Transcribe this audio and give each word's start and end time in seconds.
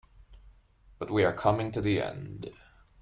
But 0.97 1.11
we 1.11 1.23
are 1.23 1.31
coming 1.31 1.69
to 1.73 1.79
the 1.79 2.01
end. 2.01 2.49